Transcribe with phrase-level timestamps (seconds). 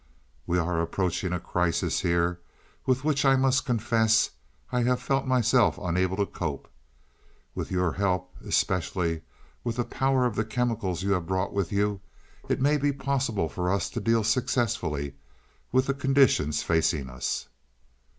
[0.47, 2.39] "We are approaching a crisis here
[2.87, 4.31] with which I must confess
[4.71, 6.67] I have felt myself unable to cope.
[7.53, 9.21] With your help, more especially
[9.63, 12.01] with the power of the chemicals you have brought with you,
[12.49, 15.13] it may be possible for us to deal successfully
[15.71, 17.47] with the conditions facing us."